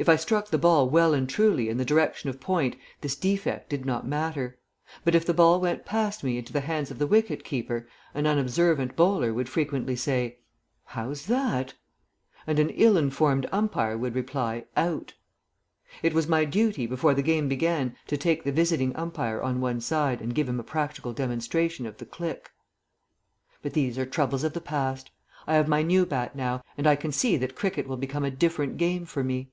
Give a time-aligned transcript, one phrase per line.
[0.00, 3.68] If I struck the ball well and truly in the direction of point this defect
[3.68, 4.56] did not matter;
[5.02, 8.24] but if the ball went past me into the hands of the wicket keeper, an
[8.24, 10.38] unobservant bowler would frequently say,
[10.84, 11.74] "How's that?"
[12.46, 15.14] And an ill informed umpire would reply, "Out."
[16.00, 19.80] It was my duty before the game began to take the visiting umpire on one
[19.80, 22.52] side and give him a practical demonstration of the click...
[23.62, 25.10] But these are troubles of the past.
[25.48, 28.30] I have my new bat now, and I can see that cricket will become a
[28.30, 29.50] different game for me.